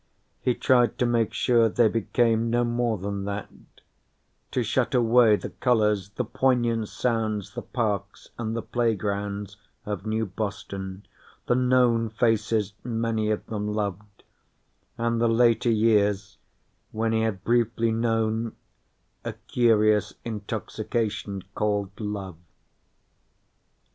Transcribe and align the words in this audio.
He 0.39 0.55
tried 0.55 0.97
to 0.97 1.05
make 1.05 1.31
sure 1.31 1.69
they 1.69 1.87
became 1.87 2.49
no 2.49 2.63
more 2.63 2.97
than 2.97 3.25
that 3.25 3.51
to 4.49 4.63
shut 4.63 4.95
away 4.95 5.35
the 5.35 5.51
colors, 5.51 6.09
the 6.09 6.25
poignant 6.25 6.87
sounds, 6.87 7.53
the 7.53 7.61
parks 7.61 8.29
and 8.39 8.55
the 8.55 8.63
playgrounds 8.63 9.57
of 9.85 10.07
New 10.07 10.25
Boston, 10.25 11.05
the 11.45 11.53
known 11.53 12.09
faces 12.09 12.73
(many 12.83 13.29
of 13.29 13.45
them 13.45 13.67
loved), 13.71 14.23
and 14.97 15.21
the 15.21 15.29
later 15.29 15.69
years 15.69 16.39
when 16.91 17.11
he 17.13 17.21
had 17.21 17.43
briefly 17.43 17.91
known 17.91 18.55
a 19.23 19.33
curious 19.33 20.15
intoxication 20.25 21.43
called 21.53 21.91
fame. 21.95 22.43